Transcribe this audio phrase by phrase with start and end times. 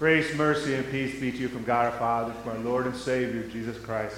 [0.00, 2.96] Grace, mercy, and peace be to you from God our Father, from our Lord and
[2.96, 4.16] Savior, Jesus Christ.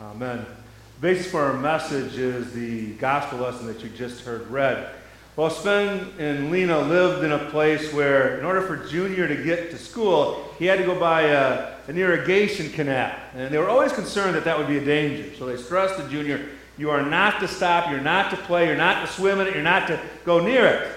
[0.00, 0.38] Amen.
[0.38, 4.94] The basis for our message is the gospel lesson that you just heard read.
[5.36, 9.70] Well, Sven and Lena lived in a place where, in order for Junior to get
[9.72, 13.14] to school, he had to go by a, an irrigation canal.
[13.34, 15.36] And they were always concerned that that would be a danger.
[15.36, 16.48] So they stressed to Junior,
[16.78, 19.52] you are not to stop, you're not to play, you're not to swim in it,
[19.52, 20.96] you're not to go near it.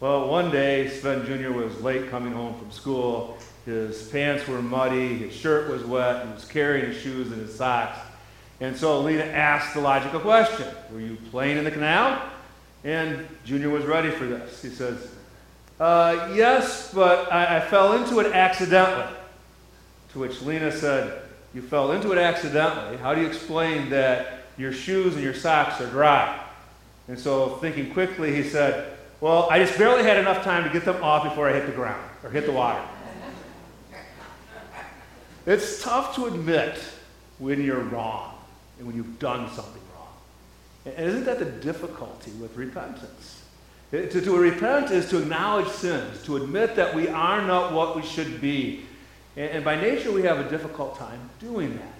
[0.00, 1.52] Well, one day, Sven Jr.
[1.52, 3.36] was late coming home from school.
[3.66, 7.54] His pants were muddy, his shirt was wet, he was carrying his shoes and his
[7.54, 7.98] socks.
[8.62, 12.22] And so Lena asked the logical question Were you playing in the canal?
[12.82, 14.62] And Junior was ready for this.
[14.62, 15.06] He says,
[15.78, 19.14] uh, Yes, but I, I fell into it accidentally.
[20.14, 22.96] To which Lena said, You fell into it accidentally.
[22.96, 26.42] How do you explain that your shoes and your socks are dry?
[27.06, 30.84] And so, thinking quickly, he said, Well, I just barely had enough time to get
[30.84, 32.82] them off before I hit the ground or hit the water.
[35.46, 36.78] It's tough to admit
[37.38, 38.34] when you're wrong
[38.78, 40.08] and when you've done something wrong.
[40.86, 43.42] And isn't that the difficulty with repentance?
[43.92, 47.96] It, to, to repent is to acknowledge sins, to admit that we are not what
[47.96, 48.84] we should be.
[49.36, 51.99] And, and by nature, we have a difficult time doing that.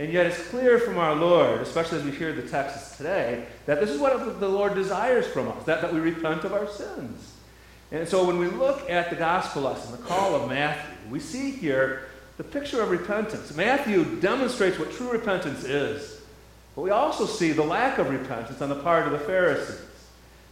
[0.00, 3.82] And yet, it's clear from our Lord, especially as we hear the texts today, that
[3.82, 7.34] this is what the Lord desires from us, that, that we repent of our sins.
[7.92, 11.50] And so, when we look at the gospel lesson, the call of Matthew, we see
[11.50, 12.06] here
[12.38, 13.54] the picture of repentance.
[13.54, 16.22] Matthew demonstrates what true repentance is,
[16.74, 19.82] but we also see the lack of repentance on the part of the Pharisees.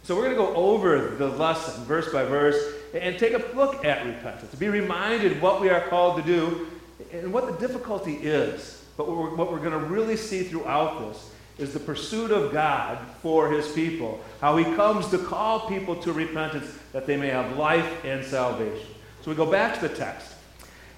[0.03, 2.55] So we're going to go over the lesson verse by verse
[2.93, 6.67] and take a look at repentance, to be reminded what we are called to do
[7.11, 8.78] and what the difficulty is.
[8.99, 12.51] But what we're, what we're going to really see throughout this is the pursuit of
[12.51, 17.29] God for his people, how he comes to call people to repentance that they may
[17.29, 18.89] have life and salvation.
[19.21, 20.33] So we go back to the text.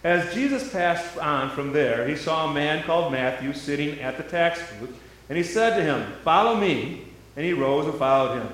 [0.03, 4.23] As Jesus passed on from there, he saw a man called Matthew sitting at the
[4.23, 7.03] tax booth, and he said to him, Follow me.
[7.35, 8.50] And he rose and followed him.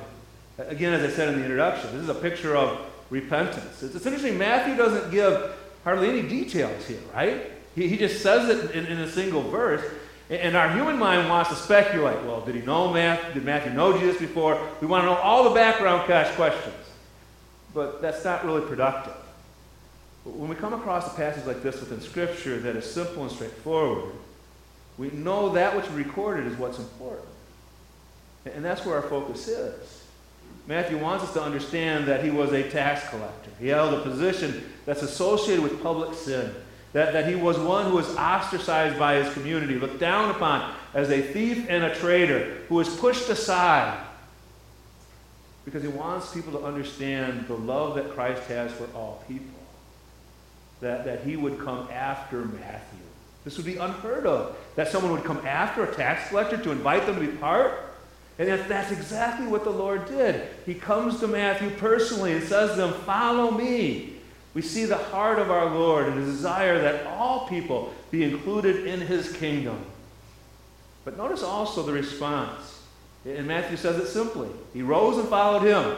[0.57, 3.81] Again, as I said in the introduction, this is a picture of repentance.
[3.81, 5.55] It's, interesting, Matthew doesn't give
[5.85, 7.56] hardly any details here, right?
[7.77, 9.83] He, he just says it in, in a single verse.
[10.29, 12.21] And our human mind wants to speculate.
[12.25, 13.35] Well, did he know Matthew?
[13.35, 14.59] Did Matthew know Jesus before?
[14.81, 16.73] We want to know all the background cash questions.
[17.73, 19.13] But that's not really productive.
[20.25, 24.11] When we come across a passage like this within Scripture that is simple and straightforward,
[24.97, 27.29] we know that which recorded is what's important.
[28.45, 30.03] And that's where our focus is.
[30.65, 33.51] Matthew wants us to understand that he was a tax collector.
[33.59, 36.53] He held a position that's associated with public sin.
[36.97, 41.11] That, that he was one who was ostracized by his community, looked down upon as
[41.11, 44.03] a thief and a traitor, who was pushed aside
[45.63, 49.59] because he wants people to understand the love that Christ has for all people
[50.81, 52.99] that, that he would come after Matthew.
[53.43, 57.05] This would be unheard of, that someone would come after a tax collector to invite
[57.05, 57.79] them to be part.
[58.39, 60.47] And that's exactly what the Lord did.
[60.65, 64.16] He comes to Matthew personally and says to them, Follow me.
[64.57, 68.87] We see the heart of our Lord and his desire that all people be included
[68.87, 69.79] in his kingdom.
[71.05, 72.81] But notice also the response.
[73.23, 75.95] And Matthew says it simply He rose and followed him.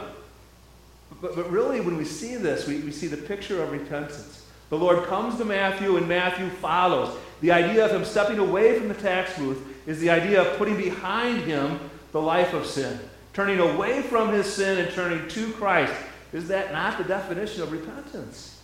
[1.22, 4.44] But, but really, when we see this, we, we see the picture of repentance.
[4.68, 7.16] The Lord comes to Matthew, and Matthew follows.
[7.40, 10.76] The idea of him stepping away from the tax booth is the idea of putting
[10.76, 11.80] behind him
[12.12, 13.00] the life of sin,
[13.32, 15.94] turning away from his sin and turning to Christ.
[16.32, 18.60] Is that not the definition of repentance?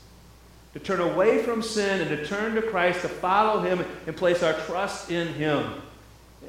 [0.75, 4.43] To turn away from sin and to turn to Christ, to follow him and place
[4.43, 5.65] our trust in him.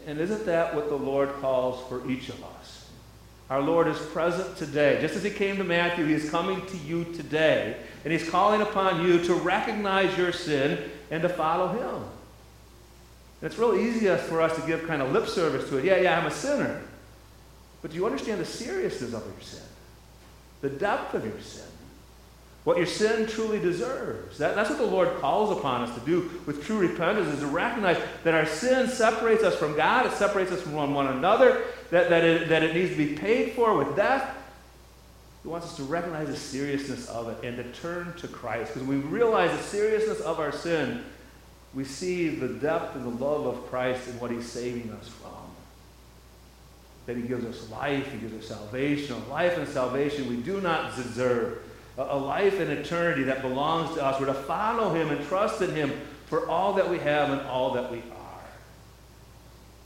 [0.06, 2.90] And isn't that what the Lord calls for each of us?
[3.50, 5.00] Our Lord is present today.
[5.00, 7.78] Just as he came to Matthew, he is coming to you today.
[8.04, 12.04] And he's calling upon you to recognize your sin and to follow him.
[13.42, 15.86] And it's real easy for us to give kind of lip service to it.
[15.86, 16.82] Yeah, yeah, I'm a sinner.
[17.82, 19.64] But do you understand the seriousness of your sin?
[20.62, 21.64] The depth of your sin?
[22.64, 24.40] What your sin truly deserves.
[24.40, 27.48] That, that's what the Lord calls upon us to do with true repentance, is to
[27.48, 31.64] recognize that our sin separates us from God, it separates us from one, one another,
[31.92, 34.36] that, that, it, that it needs to be paid for with death,
[35.44, 38.74] he wants us to recognize the seriousness of it and to turn to Christ.
[38.74, 41.06] Because when we realize the seriousness of our sin,
[41.74, 45.27] we see the depth and the love of Christ and what he's saving us from.
[47.08, 50.62] That he gives us life, he gives us salvation, a life and salvation we do
[50.62, 51.64] not deserve,
[51.98, 54.20] a life and eternity that belongs to us.
[54.20, 55.92] We're to follow him and trust in him
[56.28, 58.44] for all that we have and all that we are.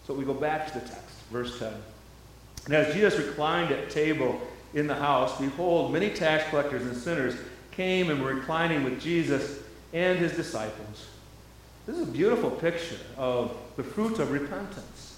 [0.05, 1.71] So we go back to the text, verse 10.
[2.65, 4.41] And as Jesus reclined at table
[4.73, 7.35] in the house, behold, many tax collectors and sinners
[7.71, 9.59] came and were reclining with Jesus
[9.93, 11.07] and his disciples.
[11.85, 15.10] This is a beautiful picture of the fruit of repentance.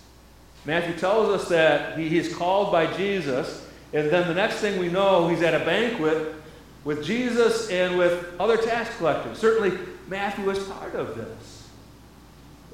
[0.66, 4.90] Matthew tells us that he is called by Jesus, and then the next thing we
[4.90, 6.36] know, he's at a banquet
[6.84, 9.38] with Jesus and with other tax collectors.
[9.38, 9.78] Certainly,
[10.08, 11.70] Matthew is part of this.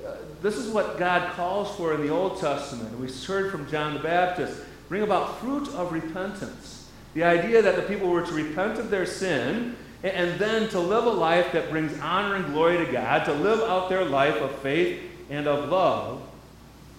[0.05, 2.97] Uh, this is what God calls for in the Old Testament.
[2.99, 6.89] We heard from John the Baptist bring about fruit of repentance.
[7.13, 11.05] The idea that the people were to repent of their sin and then to live
[11.05, 14.55] a life that brings honor and glory to God, to live out their life of
[14.59, 16.21] faith and of love.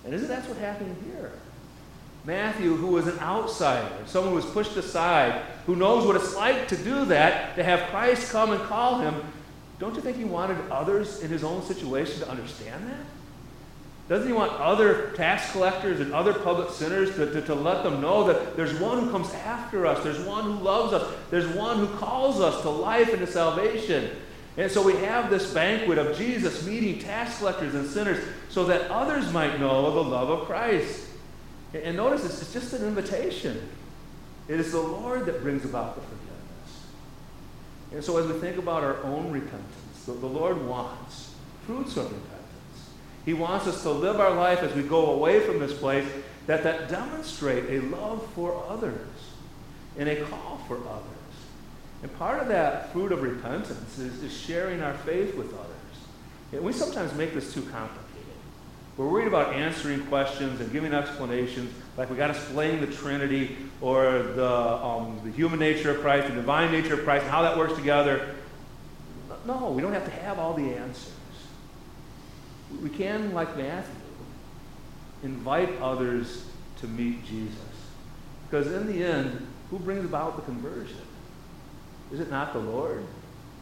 [0.04, 1.32] And isn't that what's happening here?
[2.24, 6.68] Matthew, who was an outsider, someone who was pushed aside, who knows what it's like
[6.68, 9.14] to do that, to have Christ come and call him,
[9.78, 13.06] don't you think he wanted others in his own situation to understand that?
[14.10, 18.00] Doesn't he want other tax collectors and other public sinners to, to, to, let them
[18.00, 21.78] know that there's one who comes after us, there's one who loves us, there's one
[21.78, 24.10] who calls us to life and to salvation?
[24.60, 28.90] And so we have this banquet of Jesus meeting tax collectors and sinners so that
[28.90, 31.06] others might know the love of Christ.
[31.72, 33.70] And notice this, it's just an invitation.
[34.48, 36.84] It is the Lord that brings about the forgiveness.
[37.92, 41.32] And so as we think about our own repentance, the, the Lord wants
[41.64, 42.90] fruits of repentance.
[43.24, 46.06] He wants us to live our life as we go away from this place
[46.46, 49.08] that that demonstrate a love for others
[49.96, 51.19] and a call for others.
[52.02, 55.66] And part of that fruit of repentance is, is sharing our faith with others.
[56.52, 58.06] And we sometimes make this too complicated.
[58.96, 63.56] We're worried about answering questions and giving explanations, like we got to explain the Trinity
[63.80, 67.42] or the, um, the human nature of Christ, the divine nature of Christ, and how
[67.42, 68.34] that works together.
[69.46, 71.12] No, we don't have to have all the answers.
[72.82, 73.94] We can, like Matthew,
[75.22, 76.44] invite others
[76.80, 77.56] to meet Jesus.
[78.48, 80.96] Because in the end, who brings about the conversion?
[82.12, 83.04] Is it not the Lord?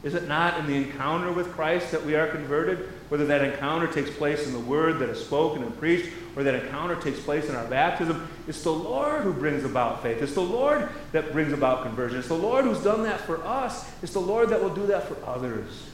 [0.05, 2.89] Is it not in the encounter with Christ that we are converted?
[3.09, 6.55] Whether that encounter takes place in the word that is spoken and preached, or that
[6.55, 10.23] encounter takes place in our baptism, it's the Lord who brings about faith.
[10.23, 12.21] It's the Lord that brings about conversion.
[12.21, 13.91] It's the Lord who's done that for us.
[14.03, 15.89] It's the Lord that will do that for others.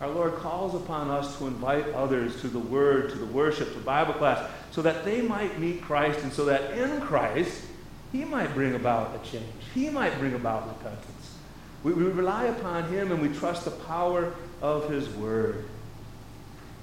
[0.00, 3.80] Our Lord calls upon us to invite others to the word, to the worship, to
[3.80, 7.66] Bible class, so that they might meet Christ and so that in Christ,
[8.12, 9.44] He might bring about a change.
[9.74, 11.36] He might bring about repentance.
[11.82, 15.64] We, we rely upon him and we trust the power of his word.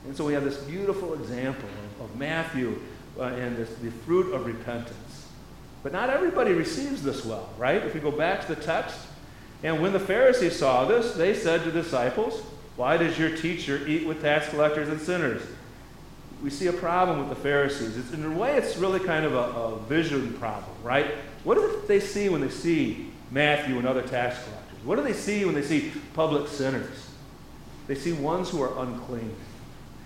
[0.05, 2.81] And so we have this beautiful example of, of Matthew
[3.17, 5.27] uh, and this, the fruit of repentance.
[5.83, 7.81] But not everybody receives this well, right?
[7.83, 8.97] If we go back to the text,
[9.63, 12.41] and when the Pharisees saw this, they said to the disciples,
[12.75, 15.41] Why does your teacher eat with tax collectors and sinners?
[16.41, 17.97] We see a problem with the Pharisees.
[17.97, 21.07] It's, in a way, it's really kind of a, a vision problem, right?
[21.43, 24.85] What do they see when they see Matthew and other tax collectors?
[24.85, 27.09] What do they see when they see public sinners?
[27.87, 29.35] They see ones who are unclean.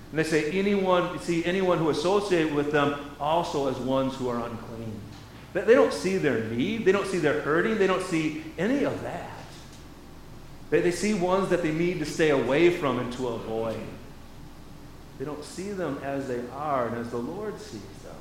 [0.10, 4.38] And they say anyone, see anyone who associates with them also as ones who are
[4.38, 5.00] unclean.
[5.54, 6.86] They don't see their need.
[6.86, 7.78] They don't see their hurting.
[7.78, 9.30] They don't see any of that.
[10.72, 13.80] They, they see ones that they need to stay away from and to avoid.
[15.24, 18.16] They don't see them as they are and as the Lord sees them.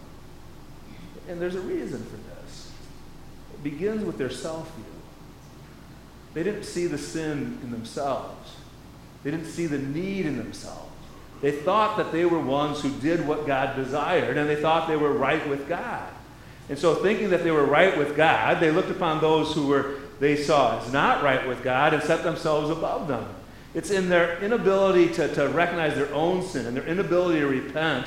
[1.29, 2.71] And there's a reason for this.
[3.55, 4.85] It begins with their self view.
[6.33, 8.55] They didn't see the sin in themselves.
[9.25, 10.93] They didn't see the need in themselves.
[11.41, 14.97] They thought that they were ones who did what God desired, and they thought they
[14.97, 16.09] were right with God.
[16.69, 19.97] And so, thinking that they were right with God, they looked upon those who were
[20.21, 23.27] they saw as not right with God and set themselves above them.
[23.75, 28.07] It's in their inability to, to recognize their own sin and their inability to repent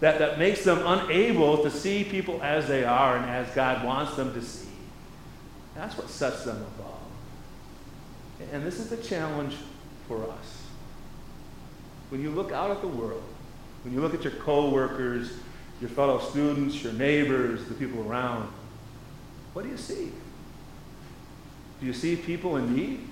[0.00, 4.16] that, that makes them unable to see people as they are and as God wants
[4.16, 4.68] them to see.
[5.74, 6.94] That's what sets them above.
[8.52, 9.56] And this is the challenge
[10.08, 10.62] for us.
[12.10, 13.22] When you look out at the world,
[13.84, 15.32] when you look at your coworkers,
[15.80, 18.48] your fellow students, your neighbors, the people around,
[19.52, 20.12] what do you see?
[21.80, 23.08] Do you see people in need?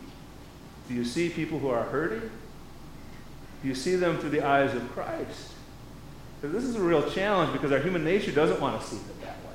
[0.89, 2.31] Do you see people who are hurting?
[3.63, 5.53] Do you see them through the eyes of Christ?
[6.41, 9.17] Because this is a real challenge because our human nature doesn't want to see them
[9.23, 9.55] that way.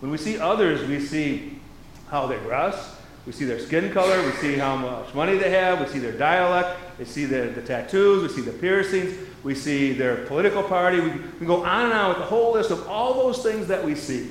[0.00, 1.60] When we see others, we see
[2.08, 4.24] how they dress, we see their skin color.
[4.24, 5.80] We see how much money they have.
[5.80, 6.80] We see their dialect.
[6.98, 8.22] We see the, the tattoos.
[8.22, 9.18] We see the piercings.
[9.44, 10.98] We see their political party.
[10.98, 13.84] We, we go on and on with the whole list of all those things that
[13.84, 14.30] we see.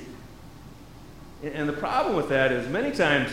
[1.44, 3.30] And, and the problem with that is many times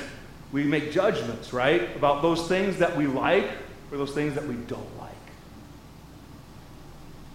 [0.52, 3.50] we make judgments, right, about those things that we like
[3.92, 5.12] or those things that we don't like.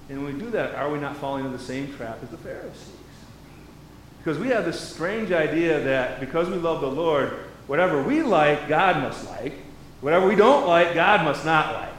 [0.09, 2.37] And when we do that, are we not falling into the same trap as the
[2.39, 2.95] Pharisees?
[4.19, 7.31] Because we have this strange idea that because we love the Lord,
[7.67, 9.55] whatever we like, God must like.
[10.01, 11.93] Whatever we don't like, God must not like.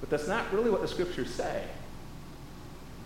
[0.00, 1.62] But that's not really what the scriptures say.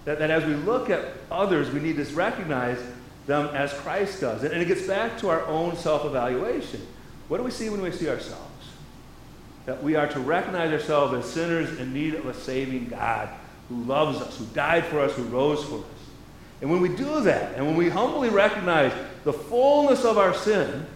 [0.04, 2.78] That, that as we look at others, we need to recognize
[3.26, 4.42] them as Christ does.
[4.42, 6.86] And, and it gets back to our own self evaluation.
[7.28, 8.42] What do we see when we see ourselves?
[9.66, 13.28] That we are to recognize ourselves as sinners in need of a saving God
[13.68, 15.84] who loves us, who died for us, who rose for us.
[16.60, 18.92] And when we do that, and when we humbly recognize
[19.24, 20.86] the fullness of our sin,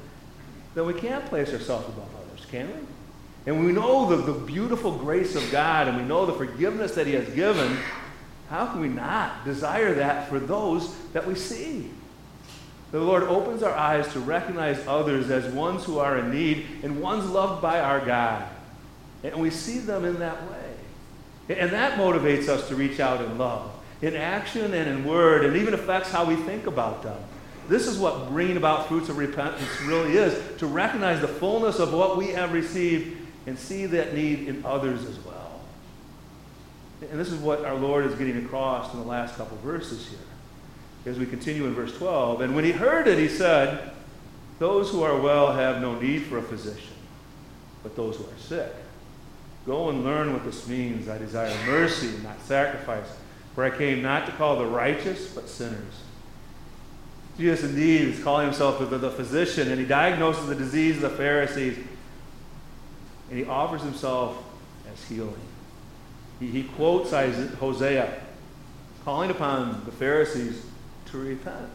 [0.75, 2.81] then we can't place ourselves above others, can we?
[3.47, 7.07] And we know the, the beautiful grace of God and we know the forgiveness that
[7.07, 7.77] He has given,
[8.49, 11.91] how can we not desire that for those that we see?
[12.91, 17.01] The Lord opens our eyes to recognize others as ones who are in need and
[17.01, 18.49] ones loved by our God.
[19.23, 21.57] And we see them in that way.
[21.57, 23.71] And that motivates us to reach out in love,
[24.03, 27.19] in action and in word, and even affects how we think about them.
[27.69, 31.93] This is what bringing about fruits of repentance really is to recognize the fullness of
[31.93, 33.17] what we have received
[33.47, 35.61] and see that need in others as well.
[37.01, 40.19] And this is what our Lord is getting across in the last couple verses here.
[41.07, 43.93] As we continue in verse 12, and when he heard it, he said,
[44.59, 46.95] Those who are well have no need for a physician,
[47.83, 48.73] but those who are sick.
[49.67, 51.09] Go and learn what this means.
[51.09, 53.07] I desire mercy, not sacrifice,
[53.55, 56.03] for I came not to call the righteous, but sinners.
[57.39, 61.79] Jesus indeed is calling himself the, physician, and he diagnoses the disease of the Pharisees,
[63.31, 64.37] and he offers himself
[64.93, 65.35] as healing.
[66.39, 68.21] He, he quotes Hosea,
[69.05, 70.63] calling upon the Pharisees
[71.11, 71.71] to repent.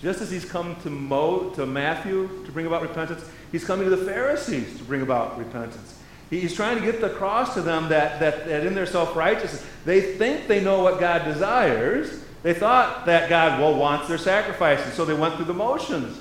[0.00, 3.94] Just as he's come to, Mo, to Matthew to bring about repentance, he's coming to
[3.94, 5.98] the Pharisees to bring about repentance.
[6.30, 9.66] He's trying to get the cross to them that, that, that in their self righteousness,
[9.84, 12.24] they think they know what God desires.
[12.42, 16.18] They thought that God, well, wants their sacrifices, so they went through the motions.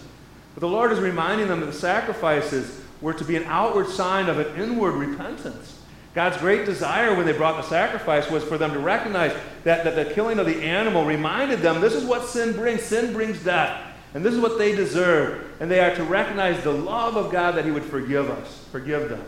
[0.55, 4.27] But the Lord is reminding them that the sacrifices were to be an outward sign
[4.27, 5.79] of an inward repentance.
[6.15, 9.31] God's great desire when they brought the sacrifice was for them to recognize
[9.63, 12.81] that, that the killing of the animal reminded them this is what sin brings.
[12.81, 13.85] Sin brings death.
[14.13, 15.45] And this is what they deserve.
[15.59, 19.09] And they are to recognize the love of God that He would forgive us, forgive
[19.09, 19.23] them.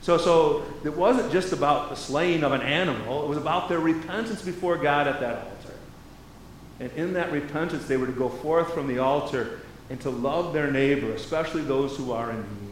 [0.00, 3.78] So, so it wasn't just about the slaying of an animal, it was about their
[3.78, 5.74] repentance before God at that altar.
[6.80, 9.60] And in that repentance, they were to go forth from the altar
[9.90, 12.71] and to love their neighbor, especially those who are in need.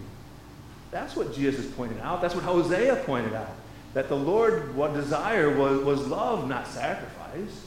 [0.90, 2.20] That's what Jesus pointed out.
[2.20, 3.54] That's what Hosea pointed out.
[3.94, 7.66] That the Lord, what desire was, was love, not sacrifice.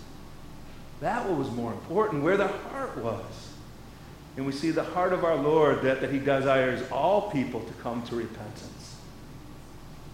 [1.02, 3.50] That was more important, where the heart was.
[4.36, 7.74] And we see the heart of our Lord that, that he desires all people to
[7.74, 8.96] come to repentance.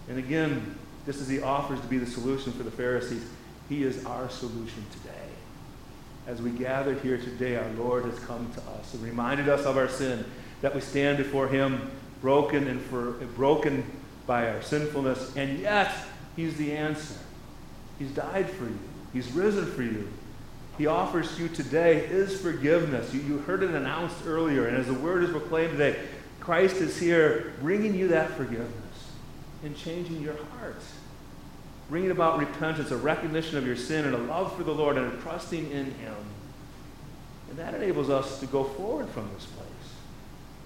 [0.08, 0.74] And again,
[1.06, 3.24] just as he offers to be the solution for the Pharisees,
[3.68, 5.14] he is our solution today.
[6.26, 9.76] As we gather here today, our Lord has come to us and reminded us of
[9.76, 10.24] our sin,
[10.60, 11.90] that we stand before him
[12.20, 13.84] broken and for, broken
[14.26, 15.92] by our sinfulness, and yet
[16.36, 17.16] he's the answer.
[17.98, 18.78] He's died for you.
[19.12, 20.08] He's risen for you.
[20.78, 23.12] He offers you today his forgiveness.
[23.12, 25.98] You, you heard it announced earlier, and as the word is proclaimed today,
[26.38, 28.72] Christ is here bringing you that forgiveness
[29.62, 30.80] and changing your heart.
[31.90, 35.12] Bringing about repentance, a recognition of your sin, and a love for the Lord, and
[35.12, 36.14] a trusting in Him.
[37.50, 39.66] And that enables us to go forward from this place.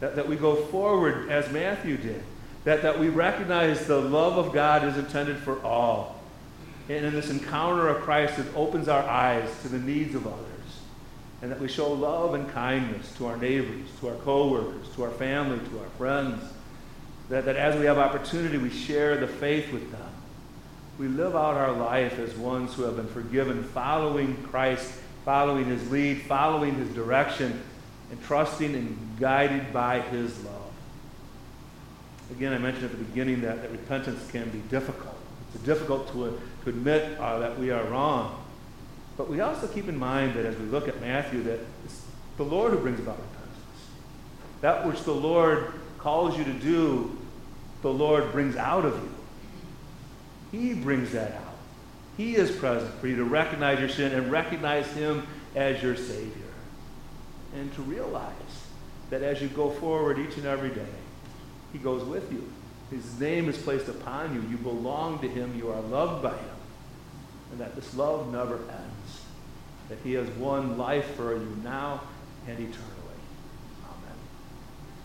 [0.01, 2.23] That, that we go forward as Matthew did.
[2.65, 6.21] That, that we recognize the love of God is intended for all.
[6.89, 10.49] And in this encounter of Christ, it opens our eyes to the needs of others.
[11.43, 15.11] And that we show love and kindness to our neighbors, to our coworkers, to our
[15.11, 16.43] family, to our friends
[17.29, 20.11] that, that as we have opportunity, we share the faith with them.
[20.99, 24.93] We live out our life as ones who have been forgiven, following Christ,
[25.25, 27.63] following his lead, following his direction,
[28.11, 30.55] and trusting and guided by his love.
[32.31, 35.17] Again, I mentioned at the beginning that, that repentance can be difficult.
[35.55, 38.45] It's difficult to, to admit uh, that we are wrong.
[39.17, 42.05] But we also keep in mind that as we look at Matthew, that it's
[42.37, 43.41] the Lord who brings about repentance.
[44.61, 47.17] That which the Lord calls you to do,
[47.83, 49.15] the Lord brings out of you.
[50.59, 51.55] He brings that out.
[52.17, 56.31] He is present for you to recognize your sin and recognize Him as your Savior.
[57.55, 58.33] And to realize
[59.11, 60.87] that as you go forward each and every day,
[61.73, 62.51] He goes with you.
[62.91, 64.43] His name is placed upon you.
[64.51, 65.57] You belong to Him.
[65.57, 66.57] You are loved by Him.
[67.53, 69.21] And that this love never ends.
[69.89, 72.03] That He has won life for you now
[72.49, 73.21] and eternally.
[73.85, 74.19] Amen.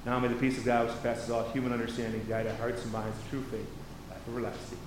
[0.06, 2.92] Now may the peace of God, which surpasses all human understanding, guide our hearts and
[2.92, 3.70] minds to true faith,
[4.10, 4.80] life everlasting.